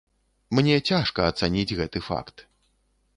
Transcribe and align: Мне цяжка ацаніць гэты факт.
Мне 0.59 0.77
цяжка 0.89 1.27
ацаніць 1.33 1.75
гэты 1.81 2.01
факт. 2.09 2.45